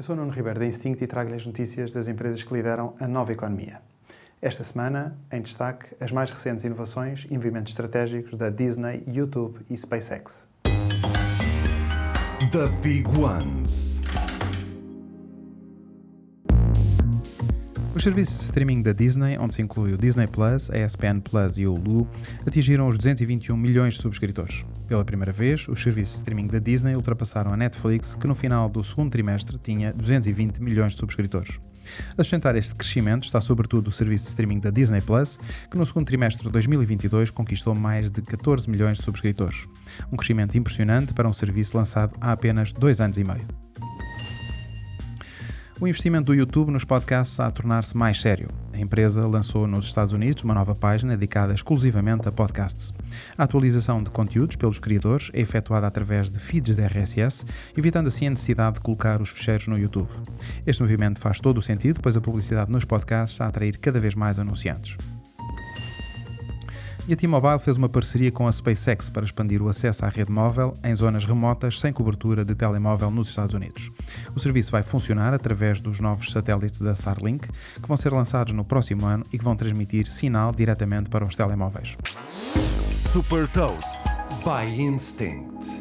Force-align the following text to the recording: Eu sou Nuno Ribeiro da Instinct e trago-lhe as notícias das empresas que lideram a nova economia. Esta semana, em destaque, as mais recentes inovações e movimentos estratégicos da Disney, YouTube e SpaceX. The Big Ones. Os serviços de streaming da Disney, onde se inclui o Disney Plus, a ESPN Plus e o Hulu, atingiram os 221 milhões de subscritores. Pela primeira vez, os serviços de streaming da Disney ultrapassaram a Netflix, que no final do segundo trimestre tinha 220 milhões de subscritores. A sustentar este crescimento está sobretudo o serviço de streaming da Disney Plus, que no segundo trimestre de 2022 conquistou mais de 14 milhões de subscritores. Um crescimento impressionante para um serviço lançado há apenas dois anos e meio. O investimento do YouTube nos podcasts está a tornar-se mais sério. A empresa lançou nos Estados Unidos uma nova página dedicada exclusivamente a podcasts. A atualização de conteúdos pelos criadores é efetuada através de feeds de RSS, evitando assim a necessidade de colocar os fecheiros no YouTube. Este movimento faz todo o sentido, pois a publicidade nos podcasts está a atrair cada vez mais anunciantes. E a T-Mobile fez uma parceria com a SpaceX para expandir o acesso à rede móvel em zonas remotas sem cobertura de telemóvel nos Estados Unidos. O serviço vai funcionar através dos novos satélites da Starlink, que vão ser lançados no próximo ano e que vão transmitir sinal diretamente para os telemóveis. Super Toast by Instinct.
Eu 0.00 0.02
sou 0.02 0.16
Nuno 0.16 0.32
Ribeiro 0.32 0.58
da 0.58 0.64
Instinct 0.64 1.04
e 1.04 1.06
trago-lhe 1.06 1.36
as 1.36 1.46
notícias 1.46 1.92
das 1.92 2.08
empresas 2.08 2.42
que 2.42 2.54
lideram 2.54 2.94
a 2.98 3.06
nova 3.06 3.34
economia. 3.34 3.82
Esta 4.40 4.64
semana, 4.64 5.14
em 5.30 5.42
destaque, 5.42 5.94
as 6.00 6.10
mais 6.10 6.30
recentes 6.30 6.64
inovações 6.64 7.26
e 7.30 7.34
movimentos 7.34 7.72
estratégicos 7.72 8.34
da 8.34 8.48
Disney, 8.48 9.02
YouTube 9.06 9.60
e 9.68 9.76
SpaceX. 9.76 10.48
The 12.50 12.66
Big 12.80 13.06
Ones. 13.08 13.99
Os 17.92 18.04
serviços 18.04 18.38
de 18.38 18.42
streaming 18.44 18.82
da 18.82 18.92
Disney, 18.92 19.36
onde 19.36 19.54
se 19.54 19.62
inclui 19.62 19.92
o 19.92 19.98
Disney 19.98 20.28
Plus, 20.28 20.70
a 20.70 20.78
ESPN 20.78 21.20
Plus 21.20 21.58
e 21.58 21.66
o 21.66 21.74
Hulu, 21.74 22.08
atingiram 22.46 22.86
os 22.86 22.96
221 22.96 23.56
milhões 23.56 23.94
de 23.94 24.02
subscritores. 24.02 24.64
Pela 24.86 25.04
primeira 25.04 25.32
vez, 25.32 25.66
os 25.66 25.82
serviços 25.82 26.14
de 26.14 26.18
streaming 26.20 26.46
da 26.46 26.60
Disney 26.60 26.94
ultrapassaram 26.94 27.52
a 27.52 27.56
Netflix, 27.56 28.14
que 28.14 28.28
no 28.28 28.34
final 28.34 28.68
do 28.68 28.84
segundo 28.84 29.10
trimestre 29.10 29.58
tinha 29.58 29.92
220 29.92 30.62
milhões 30.62 30.92
de 30.92 31.00
subscritores. 31.00 31.58
A 32.16 32.22
sustentar 32.22 32.54
este 32.54 32.76
crescimento 32.76 33.24
está 33.24 33.40
sobretudo 33.40 33.88
o 33.88 33.92
serviço 33.92 34.24
de 34.24 34.30
streaming 34.30 34.60
da 34.60 34.70
Disney 34.70 35.00
Plus, 35.00 35.36
que 35.68 35.76
no 35.76 35.84
segundo 35.84 36.06
trimestre 36.06 36.44
de 36.44 36.50
2022 36.50 37.32
conquistou 37.32 37.74
mais 37.74 38.08
de 38.08 38.22
14 38.22 38.70
milhões 38.70 38.98
de 38.98 39.04
subscritores. 39.04 39.66
Um 40.12 40.16
crescimento 40.16 40.56
impressionante 40.56 41.12
para 41.12 41.28
um 41.28 41.32
serviço 41.32 41.76
lançado 41.76 42.14
há 42.20 42.30
apenas 42.30 42.72
dois 42.72 43.00
anos 43.00 43.18
e 43.18 43.24
meio. 43.24 43.69
O 45.80 45.88
investimento 45.88 46.26
do 46.26 46.34
YouTube 46.34 46.70
nos 46.70 46.84
podcasts 46.84 47.32
está 47.32 47.46
a 47.46 47.50
tornar-se 47.50 47.96
mais 47.96 48.20
sério. 48.20 48.50
A 48.70 48.78
empresa 48.78 49.26
lançou 49.26 49.66
nos 49.66 49.86
Estados 49.86 50.12
Unidos 50.12 50.44
uma 50.44 50.52
nova 50.52 50.74
página 50.74 51.16
dedicada 51.16 51.54
exclusivamente 51.54 52.28
a 52.28 52.30
podcasts. 52.30 52.92
A 53.38 53.44
atualização 53.44 54.02
de 54.02 54.10
conteúdos 54.10 54.56
pelos 54.56 54.78
criadores 54.78 55.30
é 55.32 55.40
efetuada 55.40 55.86
através 55.86 56.30
de 56.30 56.38
feeds 56.38 56.76
de 56.76 56.82
RSS, 56.82 57.46
evitando 57.74 58.08
assim 58.08 58.26
a 58.26 58.30
necessidade 58.30 58.74
de 58.74 58.82
colocar 58.82 59.22
os 59.22 59.30
fecheiros 59.30 59.68
no 59.68 59.78
YouTube. 59.78 60.10
Este 60.66 60.82
movimento 60.82 61.18
faz 61.18 61.40
todo 61.40 61.56
o 61.56 61.62
sentido, 61.62 61.98
pois 62.02 62.14
a 62.14 62.20
publicidade 62.20 62.70
nos 62.70 62.84
podcasts 62.84 63.32
está 63.32 63.46
a 63.46 63.48
atrair 63.48 63.78
cada 63.78 63.98
vez 63.98 64.14
mais 64.14 64.38
anunciantes. 64.38 64.98
E 67.10 67.12
a 67.12 67.16
T-Mobile 67.16 67.58
fez 67.58 67.76
uma 67.76 67.88
parceria 67.88 68.30
com 68.30 68.46
a 68.46 68.52
SpaceX 68.52 69.08
para 69.08 69.24
expandir 69.24 69.60
o 69.60 69.68
acesso 69.68 70.04
à 70.04 70.08
rede 70.08 70.30
móvel 70.30 70.76
em 70.84 70.94
zonas 70.94 71.24
remotas 71.24 71.80
sem 71.80 71.92
cobertura 71.92 72.44
de 72.44 72.54
telemóvel 72.54 73.10
nos 73.10 73.30
Estados 73.30 73.52
Unidos. 73.52 73.90
O 74.32 74.38
serviço 74.38 74.70
vai 74.70 74.84
funcionar 74.84 75.34
através 75.34 75.80
dos 75.80 75.98
novos 75.98 76.30
satélites 76.30 76.80
da 76.80 76.92
Starlink, 76.92 77.48
que 77.48 77.88
vão 77.88 77.96
ser 77.96 78.12
lançados 78.12 78.52
no 78.52 78.64
próximo 78.64 79.06
ano 79.06 79.26
e 79.32 79.38
que 79.38 79.44
vão 79.44 79.56
transmitir 79.56 80.06
sinal 80.06 80.52
diretamente 80.52 81.10
para 81.10 81.24
os 81.24 81.34
telemóveis. 81.34 81.96
Super 82.92 83.48
Toast 83.48 84.02
by 84.44 84.80
Instinct. 84.80 85.79